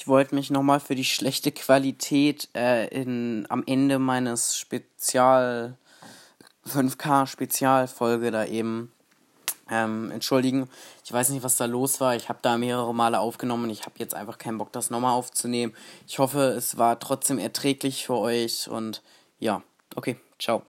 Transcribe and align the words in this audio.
Ich 0.00 0.08
wollte 0.08 0.34
mich 0.34 0.48
nochmal 0.48 0.80
für 0.80 0.94
die 0.94 1.04
schlechte 1.04 1.52
Qualität 1.52 2.48
äh, 2.56 2.88
in, 2.88 3.44
am 3.50 3.62
Ende 3.66 3.98
meines 3.98 4.56
Spezial 4.56 5.76
5K 6.66 7.26
Spezialfolge 7.26 8.30
da 8.30 8.46
eben 8.46 8.90
ähm, 9.70 10.10
entschuldigen. 10.10 10.70
Ich 11.04 11.12
weiß 11.12 11.28
nicht, 11.28 11.42
was 11.42 11.58
da 11.58 11.66
los 11.66 12.00
war. 12.00 12.16
Ich 12.16 12.30
habe 12.30 12.38
da 12.40 12.56
mehrere 12.56 12.94
Male 12.94 13.20
aufgenommen 13.20 13.64
und 13.64 13.70
ich 13.70 13.82
habe 13.82 13.96
jetzt 13.98 14.14
einfach 14.14 14.38
keinen 14.38 14.56
Bock, 14.56 14.72
das 14.72 14.88
nochmal 14.88 15.12
aufzunehmen. 15.12 15.74
Ich 16.08 16.18
hoffe, 16.18 16.44
es 16.56 16.78
war 16.78 16.98
trotzdem 16.98 17.38
erträglich 17.38 18.06
für 18.06 18.16
euch 18.16 18.70
und 18.70 19.02
ja, 19.38 19.62
okay, 19.96 20.16
ciao. 20.38 20.58